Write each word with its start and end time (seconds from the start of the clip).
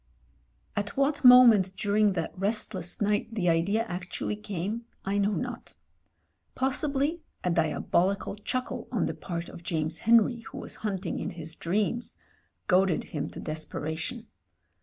•••••At 0.91 0.97
what 0.97 1.23
moment 1.23 1.73
during 1.77 2.13
that 2.13 2.33
restless 2.35 3.01
night 3.01 3.27
the 3.31 3.47
idea 3.49 3.83
actually 3.83 4.35
came 4.35 4.85
I 5.05 5.19
know 5.19 5.33
not. 5.33 5.75
Possibly 6.55 7.21
a 7.43 7.51
diabolical 7.51 8.35
chuckle 8.37 8.87
on 8.91 9.05
the 9.05 9.13
part 9.13 9.47
of 9.47 9.61
James 9.61 9.99
Henry, 9.99 10.39
who 10.39 10.57
was 10.57 10.77
hunting 10.77 11.19
in 11.19 11.29
his 11.29 11.55
dreams, 11.55 12.17
goaded 12.65 13.03
him 13.13 13.29
to 13.29 13.39
desperation. 13.39 14.25